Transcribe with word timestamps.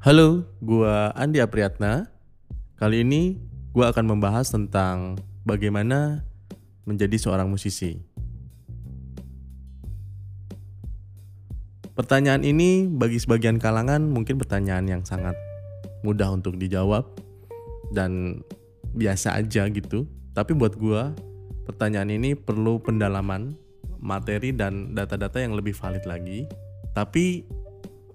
Halo, 0.00 0.48
gua 0.64 1.12
Andi 1.12 1.44
Apriyatna. 1.44 2.08
Kali 2.80 3.04
ini 3.04 3.36
gua 3.76 3.92
akan 3.92 4.16
membahas 4.16 4.48
tentang 4.48 5.20
bagaimana 5.44 6.24
menjadi 6.88 7.20
seorang 7.20 7.52
musisi. 7.52 8.00
Pertanyaan 11.92 12.48
ini 12.48 12.88
bagi 12.88 13.20
sebagian 13.20 13.60
kalangan 13.60 14.08
mungkin 14.08 14.40
pertanyaan 14.40 14.88
yang 14.88 15.02
sangat 15.04 15.36
mudah 16.00 16.32
untuk 16.32 16.56
dijawab 16.56 17.04
dan 17.92 18.40
biasa 18.96 19.36
aja 19.36 19.68
gitu. 19.68 20.08
Tapi 20.32 20.56
buat 20.56 20.80
gua 20.80 21.12
pertanyaan 21.68 22.08
ini 22.08 22.32
perlu 22.32 22.80
pendalaman, 22.80 23.52
materi 24.00 24.56
dan 24.56 24.96
data-data 24.96 25.44
yang 25.44 25.52
lebih 25.52 25.76
valid 25.76 26.08
lagi. 26.08 26.48
Tapi 26.96 27.44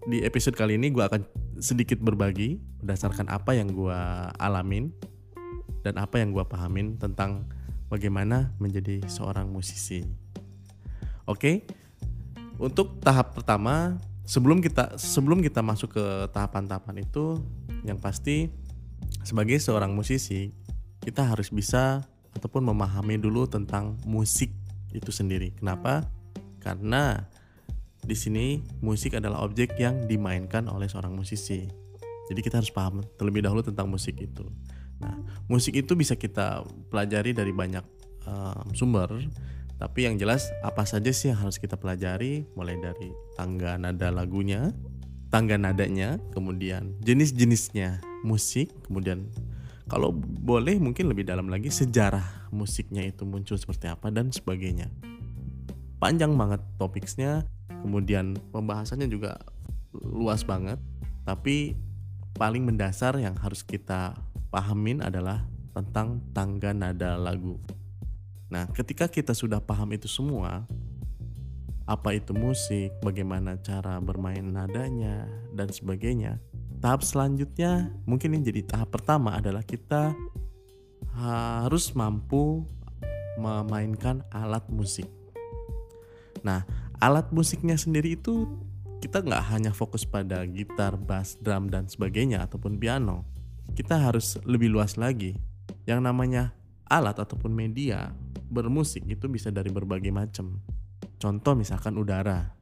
di 0.10 0.26
episode 0.26 0.58
kali 0.58 0.82
ini 0.82 0.90
gua 0.90 1.14
akan 1.14 1.45
sedikit 1.60 2.02
berbagi 2.04 2.60
berdasarkan 2.84 3.32
apa 3.32 3.56
yang 3.56 3.72
gue 3.72 4.00
alamin 4.40 4.92
dan 5.86 6.02
apa 6.02 6.20
yang 6.20 6.34
gue 6.34 6.44
pahamin 6.44 6.98
tentang 6.98 7.46
bagaimana 7.88 8.52
menjadi 8.58 9.06
seorang 9.06 9.48
musisi. 9.48 10.04
Oke, 11.26 11.66
untuk 12.58 13.02
tahap 13.02 13.38
pertama 13.38 13.98
sebelum 14.26 14.62
kita 14.62 14.98
sebelum 14.98 15.42
kita 15.42 15.62
masuk 15.62 15.98
ke 15.98 16.06
tahapan-tahapan 16.34 17.06
itu, 17.06 17.40
yang 17.86 18.02
pasti 18.02 18.50
sebagai 19.22 19.58
seorang 19.62 19.94
musisi 19.94 20.54
kita 21.06 21.22
harus 21.22 21.54
bisa 21.54 22.02
ataupun 22.34 22.66
memahami 22.66 23.22
dulu 23.22 23.46
tentang 23.46 23.96
musik 24.04 24.52
itu 24.92 25.14
sendiri. 25.14 25.54
Kenapa? 25.56 26.04
Karena 26.60 27.30
di 28.06 28.14
sini 28.14 28.62
musik 28.86 29.18
adalah 29.18 29.42
objek 29.42 29.76
yang 29.82 30.06
dimainkan 30.06 30.70
oleh 30.70 30.86
seorang 30.86 31.18
musisi. 31.18 31.66
Jadi 32.26 32.40
kita 32.42 32.62
harus 32.62 32.74
paham 32.74 33.02
terlebih 33.18 33.46
dahulu 33.46 33.66
tentang 33.66 33.90
musik 33.90 34.18
itu. 34.22 34.46
Nah, 35.02 35.14
musik 35.50 35.76
itu 35.76 35.94
bisa 35.98 36.14
kita 36.16 36.64
pelajari 36.90 37.34
dari 37.34 37.52
banyak 37.52 37.86
um, 38.26 38.66
sumber, 38.74 39.10
tapi 39.76 40.08
yang 40.08 40.16
jelas 40.16 40.50
apa 40.64 40.88
saja 40.88 41.12
sih 41.12 41.34
yang 41.34 41.42
harus 41.42 41.60
kita 41.60 41.76
pelajari 41.76 42.48
mulai 42.56 42.80
dari 42.80 43.12
tangga 43.36 43.76
nada 43.76 44.10
lagunya, 44.10 44.72
tangga 45.30 45.60
nadanya, 45.60 46.18
kemudian 46.32 46.96
jenis-jenisnya 47.04 48.00
musik, 48.24 48.72
kemudian 48.88 49.30
kalau 49.86 50.10
boleh 50.42 50.82
mungkin 50.82 51.12
lebih 51.12 51.30
dalam 51.30 51.46
lagi 51.46 51.70
sejarah 51.70 52.50
musiknya 52.50 53.06
itu 53.06 53.22
muncul 53.28 53.60
seperti 53.60 53.86
apa 53.86 54.10
dan 54.10 54.34
sebagainya. 54.34 54.90
Panjang 56.02 56.34
banget 56.34 56.62
topiknya 56.82 57.46
kemudian 57.70 58.38
pembahasannya 58.54 59.08
juga 59.10 59.40
luas 59.94 60.44
banget 60.44 60.78
tapi 61.24 61.78
paling 62.36 62.68
mendasar 62.68 63.16
yang 63.18 63.34
harus 63.40 63.64
kita 63.64 64.14
pahamin 64.52 65.02
adalah 65.02 65.48
tentang 65.72 66.24
tangga 66.32 66.72
nada 66.72 67.16
lagu 67.16 67.60
nah 68.52 68.68
ketika 68.72 69.10
kita 69.10 69.34
sudah 69.34 69.60
paham 69.60 69.92
itu 69.96 70.06
semua 70.06 70.68
apa 71.86 72.18
itu 72.18 72.34
musik, 72.34 72.98
bagaimana 73.06 73.62
cara 73.62 74.02
bermain 74.02 74.42
nadanya, 74.42 75.30
dan 75.54 75.70
sebagainya. 75.70 76.42
Tahap 76.82 77.06
selanjutnya, 77.06 77.94
mungkin 78.10 78.34
yang 78.34 78.44
jadi 78.46 78.66
tahap 78.66 78.90
pertama 78.90 79.38
adalah 79.38 79.62
kita 79.62 80.18
harus 81.14 81.94
mampu 81.94 82.66
memainkan 83.38 84.26
alat 84.34 84.66
musik. 84.74 85.08
Nah, 86.42 86.66
alat 87.00 87.32
musiknya 87.32 87.76
sendiri 87.76 88.16
itu 88.16 88.48
kita 89.04 89.22
nggak 89.22 89.44
hanya 89.54 89.72
fokus 89.76 90.08
pada 90.08 90.42
gitar, 90.50 90.98
bass, 90.98 91.38
drum 91.38 91.70
dan 91.70 91.86
sebagainya 91.86 92.48
ataupun 92.48 92.82
piano. 92.82 93.28
Kita 93.76 94.02
harus 94.02 94.40
lebih 94.48 94.72
luas 94.72 94.96
lagi. 94.96 95.36
Yang 95.86 96.02
namanya 96.02 96.54
alat 96.90 97.18
ataupun 97.22 97.54
media 97.54 98.14
bermusik 98.50 99.06
itu 99.06 99.30
bisa 99.30 99.54
dari 99.54 99.70
berbagai 99.70 100.10
macam. 100.10 100.62
Contoh 101.22 101.54
misalkan 101.54 101.98
udara. 101.98 102.54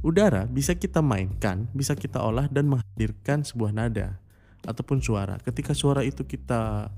Udara 0.00 0.48
bisa 0.48 0.72
kita 0.72 1.04
mainkan, 1.04 1.68
bisa 1.76 1.92
kita 1.92 2.24
olah 2.24 2.48
dan 2.48 2.72
menghadirkan 2.72 3.44
sebuah 3.44 3.72
nada 3.76 4.16
ataupun 4.64 5.04
suara. 5.04 5.36
Ketika 5.44 5.76
suara 5.76 6.00
itu 6.00 6.24
kita 6.24 6.88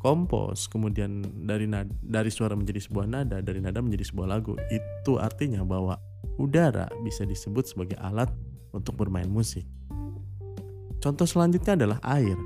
kompos, 0.00 0.68
kemudian 0.68 1.24
dari 1.44 1.64
dari 2.04 2.28
suara 2.28 2.52
menjadi 2.52 2.84
sebuah 2.84 3.06
nada, 3.08 3.40
dari 3.40 3.64
nada 3.64 3.80
menjadi 3.80 4.04
sebuah 4.12 4.28
lagu, 4.28 4.56
itu 4.68 5.16
artinya 5.16 5.64
bahwa 5.64 5.96
udara 6.40 6.88
bisa 7.04 7.28
disebut 7.28 7.68
sebagai 7.68 8.00
alat 8.00 8.32
untuk 8.72 8.96
bermain 8.96 9.28
musik. 9.28 9.68
Contoh 11.00 11.28
selanjutnya 11.28 11.76
adalah 11.76 11.98
air. 12.04 12.36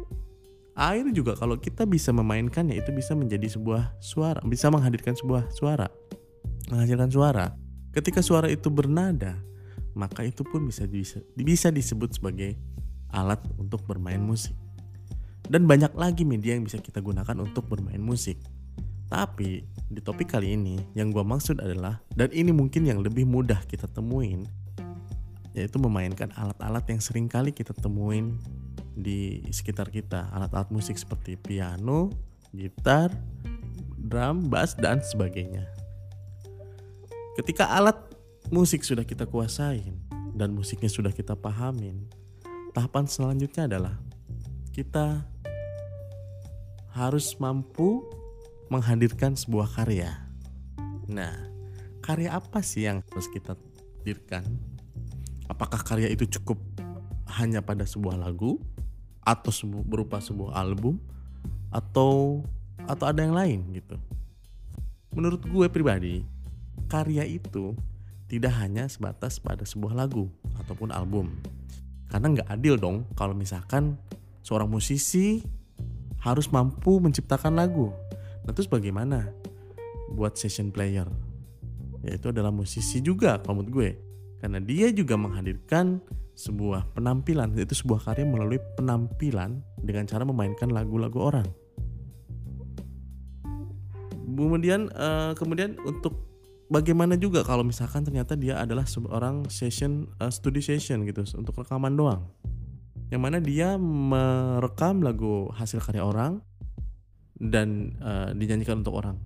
Air 0.75 1.07
juga 1.15 1.39
kalau 1.39 1.55
kita 1.55 1.87
bisa 1.87 2.11
memainkannya 2.11 2.79
itu 2.83 2.91
bisa 2.91 3.15
menjadi 3.15 3.47
sebuah 3.47 3.99
suara, 4.03 4.43
bisa 4.43 4.67
menghadirkan 4.75 5.15
sebuah 5.15 5.47
suara, 5.55 5.87
menghasilkan 6.71 7.11
suara. 7.15 7.55
Ketika 7.95 8.19
suara 8.27 8.51
itu 8.51 8.75
bernada, 8.75 9.39
maka 9.95 10.27
itu 10.27 10.43
pun 10.43 10.67
bisa 10.67 10.87
bisa, 10.91 11.23
disebut 11.71 12.19
sebagai 12.19 12.59
alat 13.15 13.39
untuk 13.55 13.87
bermain 13.87 14.19
musik. 14.19 14.55
Dan 15.47 15.71
banyak 15.71 15.95
lagi 15.95 16.27
media 16.27 16.59
yang 16.59 16.67
bisa 16.67 16.83
kita 16.83 16.99
gunakan 16.99 17.39
untuk 17.39 17.71
bermain 17.71 18.03
musik. 18.03 18.41
Tapi 19.07 19.63
di 19.95 20.03
topik 20.03 20.35
kali 20.35 20.59
ini 20.59 20.75
yang 20.99 21.15
gue 21.15 21.23
maksud 21.23 21.63
adalah 21.63 22.03
dan 22.19 22.35
ini 22.35 22.51
mungkin 22.51 22.83
yang 22.83 22.99
lebih 22.99 23.23
mudah 23.23 23.63
kita 23.71 23.87
temuin 23.87 24.43
yaitu 25.55 25.79
memainkan 25.79 26.35
alat-alat 26.35 26.83
yang 26.91 26.99
sering 26.99 27.31
kali 27.31 27.55
kita 27.55 27.71
temuin 27.79 28.43
di 28.99 29.47
sekitar 29.55 29.87
kita 29.95 30.27
alat-alat 30.35 30.71
musik 30.75 30.99
seperti 30.99 31.39
piano, 31.39 32.11
gitar, 32.51 33.15
drum, 33.95 34.51
bass 34.51 34.75
dan 34.75 34.99
sebagainya. 34.99 35.63
Ketika 37.39 37.71
alat 37.71 37.99
musik 38.51 38.83
sudah 38.83 39.07
kita 39.07 39.31
kuasain 39.31 39.95
dan 40.35 40.55
musiknya 40.55 40.91
sudah 40.91 41.15
kita 41.15 41.39
pahamin, 41.39 42.07
tahapan 42.75 43.07
selanjutnya 43.07 43.71
adalah 43.71 43.95
kita 44.75 45.23
harus 46.95 47.39
mampu 47.39 48.03
menghadirkan 48.75 49.39
sebuah 49.39 49.71
karya. 49.79 50.11
Nah, 51.07 51.31
karya 52.03 52.35
apa 52.35 52.59
sih 52.59 52.91
yang 52.91 53.07
harus 53.15 53.31
kita 53.31 53.55
hadirkan? 54.03 54.43
Apakah 55.47 55.79
karya 55.87 56.11
itu 56.11 56.27
cukup 56.27 56.59
hanya 57.39 57.63
pada 57.63 57.87
sebuah 57.87 58.19
lagu 58.19 58.59
atau 59.23 59.51
berupa 59.87 60.19
sebuah 60.19 60.59
album 60.59 60.99
atau 61.71 62.43
atau 62.91 63.05
ada 63.07 63.23
yang 63.23 63.39
lain 63.39 63.63
gitu? 63.71 63.95
Menurut 65.15 65.47
gue 65.47 65.67
pribadi, 65.71 66.27
karya 66.91 67.23
itu 67.23 67.79
tidak 68.27 68.59
hanya 68.59 68.91
sebatas 68.91 69.39
pada 69.39 69.63
sebuah 69.63 69.95
lagu 69.95 70.27
ataupun 70.59 70.91
album. 70.91 71.31
Karena 72.11 72.35
nggak 72.35 72.49
adil 72.51 72.75
dong 72.75 73.07
kalau 73.15 73.31
misalkan 73.31 73.95
seorang 74.43 74.67
musisi 74.67 75.47
harus 76.25 76.49
mampu 76.49 76.99
menciptakan 76.99 77.55
lagu 77.55 77.93
Nah 78.45 78.53
terus 78.53 78.69
bagaimana 78.69 79.33
buat 80.13 80.37
session 80.37 80.69
player? 80.69 81.09
Yaitu 82.05 82.31
adalah 82.31 82.53
musisi 82.53 83.01
juga 83.01 83.41
kalau 83.41 83.65
menurut 83.65 83.73
gue. 83.73 83.91
Karena 84.45 84.61
dia 84.61 84.93
juga 84.93 85.17
menghadirkan 85.17 86.05
sebuah 86.37 86.93
penampilan, 86.93 87.57
yaitu 87.57 87.79
sebuah 87.79 88.05
karya 88.11 88.27
melalui 88.29 88.61
penampilan 88.77 89.65
dengan 89.81 90.05
cara 90.05 90.27
memainkan 90.27 90.69
lagu-lagu 90.69 91.17
orang. 91.17 91.49
Kemudian 94.35 94.91
uh, 94.93 95.33
kemudian 95.39 95.79
untuk 95.87 96.19
bagaimana 96.67 97.15
juga 97.15 97.47
kalau 97.47 97.63
misalkan 97.63 98.03
ternyata 98.03 98.35
dia 98.35 98.59
adalah 98.59 98.83
seorang 98.83 99.47
session 99.47 100.11
uh, 100.19 100.29
studi 100.29 100.59
session 100.59 101.07
gitu 101.07 101.23
untuk 101.39 101.63
rekaman 101.63 101.95
doang. 101.95 102.27
Yang 103.15 103.23
mana 103.23 103.39
dia 103.39 103.79
merekam 103.79 105.01
lagu 105.07 105.49
hasil 105.55 105.79
karya 105.87 106.03
orang 106.03 106.43
dan 107.39 107.99
uh, 108.01 108.31
dinyanyikan 108.33 108.81
untuk 108.81 108.99
orang. 108.99 109.19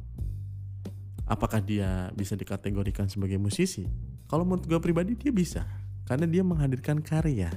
Apakah 1.28 1.60
dia 1.60 2.08
bisa 2.16 2.32
dikategorikan 2.34 3.06
sebagai 3.12 3.36
musisi? 3.36 3.84
Kalau 4.28 4.48
menurut 4.48 4.64
gue 4.64 4.80
pribadi 4.80 5.12
dia 5.12 5.32
bisa, 5.32 5.64
karena 6.08 6.24
dia 6.24 6.40
menghadirkan 6.40 7.04
karya. 7.04 7.52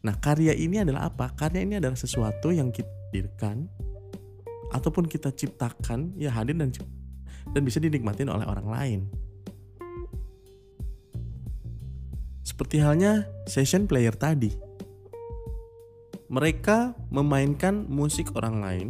Nah 0.00 0.16
karya 0.16 0.56
ini 0.56 0.80
adalah 0.80 1.12
apa? 1.12 1.36
Karya 1.36 1.60
ini 1.64 1.76
adalah 1.76 1.96
sesuatu 1.96 2.48
yang 2.48 2.72
kita 2.72 2.88
hadirkan 3.12 3.68
ataupun 4.74 5.08
kita 5.08 5.32
ciptakan, 5.32 6.16
ya 6.18 6.32
hadir 6.32 6.56
dan 6.56 6.72
dan 7.54 7.62
bisa 7.62 7.78
dinikmatin 7.80 8.28
oleh 8.28 8.44
orang 8.44 8.68
lain. 8.68 9.00
Seperti 12.44 12.80
halnya 12.80 13.28
session 13.44 13.84
player 13.84 14.16
tadi. 14.16 14.52
Mereka 16.26 16.98
memainkan 17.14 17.86
musik 17.86 18.34
orang 18.34 18.56
lain 18.58 18.88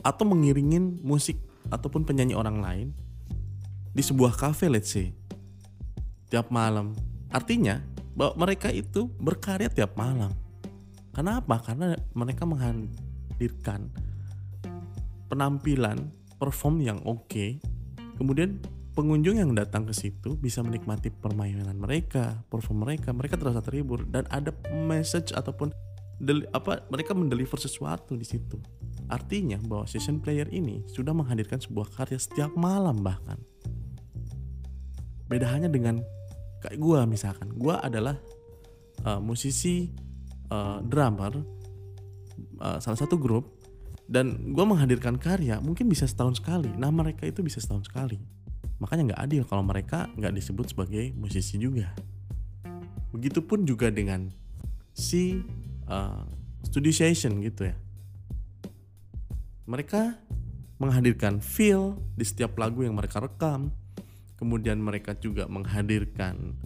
atau 0.00 0.24
mengiringin 0.28 1.00
musik 1.04 1.40
ataupun 1.68 2.04
penyanyi 2.04 2.34
orang 2.34 2.58
lain 2.60 2.88
di 3.90 4.02
sebuah 4.02 4.36
cafe 4.38 4.70
let's 4.70 4.94
say 4.94 5.12
tiap 6.30 6.48
malam. 6.48 6.94
Artinya 7.30 7.82
bahwa 8.14 8.46
mereka 8.46 8.70
itu 8.70 9.10
berkarya 9.18 9.70
tiap 9.70 9.98
malam. 9.98 10.30
Karena 11.10 11.42
apa? 11.42 11.58
Karena 11.58 11.98
mereka 12.14 12.46
menghadirkan 12.46 13.90
penampilan 15.26 16.10
perform 16.38 16.82
yang 16.82 16.98
oke. 17.02 17.26
Okay. 17.26 17.58
Kemudian 18.14 18.62
pengunjung 18.94 19.38
yang 19.38 19.52
datang 19.54 19.86
ke 19.86 19.94
situ 19.94 20.38
bisa 20.38 20.62
menikmati 20.62 21.10
permainan 21.10 21.74
mereka, 21.78 22.42
perform 22.46 22.86
mereka, 22.86 23.10
mereka 23.10 23.38
terasa 23.38 23.62
terhibur 23.62 24.06
dan 24.06 24.26
ada 24.30 24.54
message 24.70 25.34
ataupun 25.34 25.74
apa 26.52 26.84
mereka 26.92 27.16
mendeliver 27.16 27.58
sesuatu 27.58 28.14
di 28.14 28.26
situ. 28.26 28.60
Artinya 29.10 29.58
bahwa 29.66 29.90
session 29.90 30.22
player 30.22 30.46
ini 30.54 30.86
sudah 30.86 31.10
menghadirkan 31.10 31.58
sebuah 31.58 31.90
karya 31.92 32.18
setiap 32.22 32.54
malam 32.54 33.02
bahkan. 33.02 33.36
Beda 35.26 35.50
hanya 35.50 35.66
dengan 35.66 35.98
kayak 36.62 36.78
gue 36.78 37.00
misalkan, 37.10 37.50
gue 37.58 37.74
adalah 37.74 38.14
uh, 39.02 39.18
musisi 39.18 39.90
uh, 40.54 40.78
drummer 40.86 41.42
uh, 42.62 42.78
salah 42.78 42.98
satu 42.98 43.18
grup 43.18 43.58
dan 44.06 44.54
gue 44.54 44.64
menghadirkan 44.66 45.18
karya 45.18 45.58
mungkin 45.58 45.90
bisa 45.90 46.06
setahun 46.06 46.38
sekali. 46.38 46.70
Nah 46.78 46.94
mereka 46.94 47.26
itu 47.26 47.42
bisa 47.42 47.58
setahun 47.58 47.90
sekali 47.90 48.40
Makanya 48.80 49.12
nggak 49.12 49.22
adil 49.28 49.42
kalau 49.44 49.62
mereka 49.62 50.08
nggak 50.16 50.32
disebut 50.40 50.72
sebagai 50.72 51.12
musisi 51.12 51.60
juga. 51.60 51.92
Begitupun 53.12 53.68
juga 53.68 53.92
dengan 53.92 54.32
si 54.96 55.44
uh, 55.86 56.24
studio 56.64 56.88
session 56.88 57.44
gitu 57.44 57.68
ya. 57.68 57.76
Mereka 59.70 60.18
menghadirkan 60.82 61.38
feel 61.38 61.94
di 62.18 62.26
setiap 62.26 62.58
lagu 62.58 62.82
yang 62.82 62.98
mereka 62.98 63.22
rekam. 63.22 63.70
Kemudian 64.34 64.82
mereka 64.82 65.14
juga 65.14 65.46
menghadirkan 65.46 66.58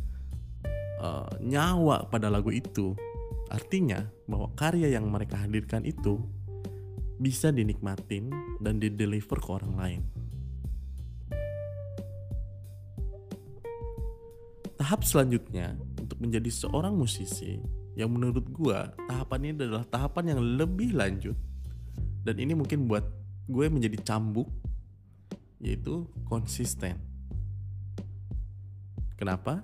uh, 1.05 1.29
nyawa 1.45 2.09
pada 2.09 2.33
lagu 2.33 2.49
itu. 2.49 2.97
Artinya 3.53 4.09
bahwa 4.25 4.49
karya 4.57 4.97
yang 4.97 5.13
mereka 5.13 5.37
hadirkan 5.37 5.85
itu 5.85 6.17
bisa 7.21 7.53
dinikmatin 7.53 8.33
dan 8.65 8.81
dideliver 8.81 9.37
ke 9.37 9.51
orang 9.53 9.75
lain. 9.77 10.03
tahap 14.85 15.01
selanjutnya 15.01 15.81
untuk 15.97 16.21
menjadi 16.21 16.53
seorang 16.53 16.93
musisi 16.93 17.57
yang 17.97 18.13
menurut 18.13 18.45
gue 18.53 18.79
tahapan 19.09 19.41
ini 19.49 19.53
adalah 19.65 19.85
tahapan 19.89 20.37
yang 20.37 20.41
lebih 20.61 20.93
lanjut 20.93 21.33
dan 22.25 22.41
ini 22.41 22.57
mungkin 22.57 22.89
buat 22.89 23.05
gue 23.47 23.67
menjadi 23.69 24.01
cambuk 24.01 24.49
yaitu 25.61 26.09
konsisten. 26.25 26.97
Kenapa? 29.15 29.63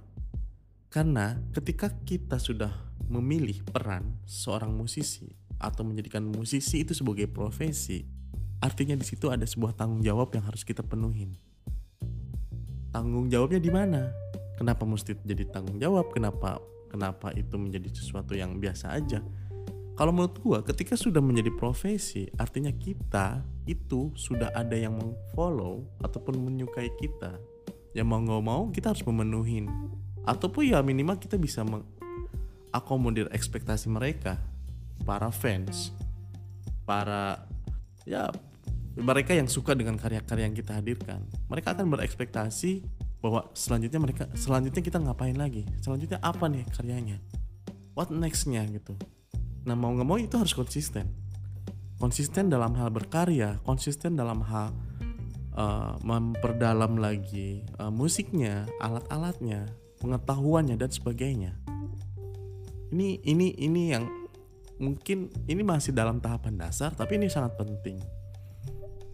Karena 0.93 1.41
ketika 1.57 1.91
kita 2.07 2.39
sudah 2.39 2.71
memilih 3.11 3.65
peran 3.67 4.21
seorang 4.29 4.71
musisi 4.71 5.33
atau 5.59 5.83
menjadikan 5.83 6.23
musisi 6.23 6.87
itu 6.87 6.95
sebagai 6.95 7.27
profesi, 7.27 8.07
artinya 8.63 8.95
di 8.95 9.05
situ 9.09 9.33
ada 9.33 9.45
sebuah 9.49 9.75
tanggung 9.75 10.05
jawab 10.05 10.31
yang 10.37 10.45
harus 10.47 10.63
kita 10.63 10.85
penuhin. 10.85 11.35
Tanggung 12.95 13.27
jawabnya 13.27 13.61
di 13.61 13.71
mana? 13.71 14.13
kenapa 14.61 14.85
mesti 14.85 15.17
jadi 15.25 15.49
tanggung 15.49 15.81
jawab 15.81 16.13
kenapa 16.13 16.61
kenapa 16.93 17.33
itu 17.33 17.57
menjadi 17.57 17.89
sesuatu 17.97 18.37
yang 18.37 18.61
biasa 18.61 18.93
aja 18.93 19.25
kalau 19.99 20.17
menurut 20.17 20.37
gua 20.41 20.59
ketika 20.65 20.97
sudah 20.97 21.21
menjadi 21.21 21.53
profesi 21.55 22.31
artinya 22.41 22.73
kita 22.73 23.45
itu 23.69 24.15
sudah 24.17 24.49
ada 24.57 24.73
yang 24.73 24.97
mengfollow 24.97 25.85
ataupun 26.01 26.41
menyukai 26.41 26.89
kita. 26.97 27.37
Ya 27.91 28.07
mau 28.07 28.23
nggak 28.23 28.45
mau 28.45 28.71
kita 28.71 28.95
harus 28.95 29.03
memenuhi 29.03 29.67
ataupun 30.25 30.71
ya 30.71 30.79
minimal 30.81 31.19
kita 31.19 31.35
bisa 31.35 31.67
mengakomodir 31.67 33.27
ekspektasi 33.35 33.91
mereka 33.91 34.39
para 35.03 35.33
fans 35.35 35.91
para 36.87 37.45
ya 38.07 38.31
mereka 38.95 39.35
yang 39.35 39.51
suka 39.51 39.75
dengan 39.75 39.99
karya-karya 39.99 40.51
yang 40.51 40.57
kita 40.57 40.79
hadirkan. 40.79 41.23
Mereka 41.47 41.79
akan 41.79 41.87
berekspektasi 41.95 42.83
bahwa 43.23 43.51
selanjutnya 43.55 44.01
mereka 44.03 44.25
selanjutnya 44.39 44.83
kita 44.83 44.99
ngapain 45.03 45.35
lagi? 45.35 45.67
Selanjutnya 45.83 46.19
apa 46.23 46.47
nih 46.47 46.67
karyanya? 46.73 47.19
What 47.95 48.15
nextnya 48.15 48.65
gitu 48.71 48.95
nah 49.65 49.77
mau 49.77 49.93
nggak 49.93 50.09
mau 50.09 50.17
itu 50.17 50.35
harus 50.37 50.57
konsisten 50.57 51.11
konsisten 52.01 52.49
dalam 52.49 52.73
hal 52.77 52.89
berkarya 52.89 53.61
konsisten 53.65 54.17
dalam 54.17 54.41
hal 54.45 54.73
uh, 55.57 56.01
memperdalam 56.01 56.97
lagi 56.97 57.65
uh, 57.77 57.93
musiknya 57.93 58.65
alat-alatnya 58.81 59.69
pengetahuannya 60.01 60.81
dan 60.81 60.91
sebagainya 60.91 61.53
ini 62.91 63.21
ini 63.23 63.55
ini 63.61 63.83
yang 63.93 64.05
mungkin 64.81 65.29
ini 65.45 65.61
masih 65.61 65.93
dalam 65.93 66.19
tahapan 66.19 66.57
dasar 66.57 66.97
tapi 66.97 67.21
ini 67.21 67.29
sangat 67.29 67.55
penting 67.61 68.01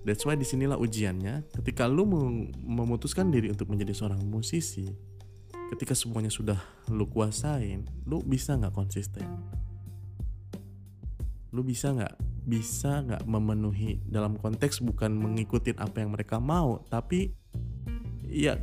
That's 0.07 0.23
why 0.23 0.39
di 0.39 0.47
sinilah 0.47 0.79
ujiannya. 0.79 1.51
Ketika 1.51 1.91
lu 1.91 2.07
memutuskan 2.63 3.27
diri 3.35 3.51
untuk 3.51 3.75
menjadi 3.75 3.91
seorang 3.91 4.23
musisi, 4.23 4.87
ketika 5.75 5.99
semuanya 5.99 6.31
sudah 6.31 6.63
lu 6.95 7.11
kuasain, 7.11 7.83
lu 8.07 8.23
bisa 8.23 8.55
nggak 8.55 8.71
konsisten? 8.71 9.27
Lu 11.57 11.65
bisa 11.65 11.97
nggak 11.97 12.21
bisa 12.45 13.01
nggak 13.01 13.25
memenuhi 13.25 14.05
dalam 14.05 14.37
konteks 14.37 14.85
bukan 14.85 15.17
mengikuti 15.17 15.73
apa 15.73 16.05
yang 16.05 16.13
mereka 16.13 16.37
mau, 16.37 16.85
tapi 16.93 17.33
ya 18.29 18.61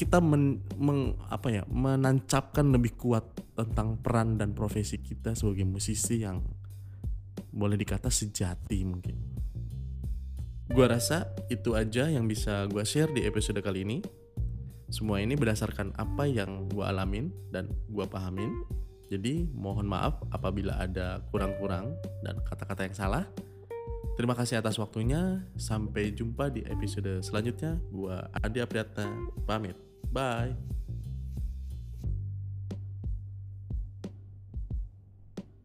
kita 0.00 0.24
men, 0.24 0.64
meng, 0.80 1.20
apa 1.28 1.52
ya 1.52 1.62
menancapkan 1.68 2.64
lebih 2.72 2.96
kuat 2.96 3.28
tentang 3.52 4.00
peran 4.00 4.40
dan 4.40 4.56
profesi 4.56 4.96
kita 4.96 5.36
sebagai 5.36 5.68
musisi 5.68 6.24
yang 6.24 6.40
boleh 7.52 7.76
dikata 7.76 8.08
sejati 8.08 8.80
mungkin. 8.88 9.20
Gua 10.72 10.88
rasa 10.88 11.28
itu 11.52 11.76
aja 11.76 12.08
yang 12.08 12.24
bisa 12.24 12.64
gua 12.72 12.88
share 12.88 13.12
di 13.12 13.28
episode 13.28 13.60
kali 13.60 13.84
ini. 13.84 13.98
Semua 14.88 15.20
ini 15.20 15.36
berdasarkan 15.36 15.92
apa 16.00 16.24
yang 16.24 16.72
gua 16.72 16.88
alamin 16.94 17.28
dan 17.52 17.68
gua 17.92 18.08
pahamin. 18.08 18.54
Jadi 19.10 19.42
mohon 19.50 19.90
maaf 19.90 20.22
apabila 20.30 20.78
ada 20.78 21.18
kurang-kurang 21.34 21.98
dan 22.22 22.38
kata-kata 22.46 22.86
yang 22.86 22.94
salah. 22.94 23.24
Terima 24.14 24.38
kasih 24.38 24.62
atas 24.62 24.78
waktunya. 24.78 25.42
Sampai 25.58 26.14
jumpa 26.14 26.48
di 26.54 26.62
episode 26.62 27.18
selanjutnya. 27.20 27.74
Gua 27.90 28.30
Adi 28.38 28.62
Apriata 28.62 29.10
pamit. 29.42 29.74
Bye. 30.14 30.79